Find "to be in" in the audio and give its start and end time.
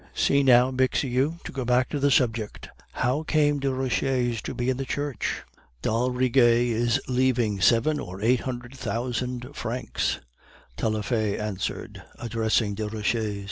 4.41-4.77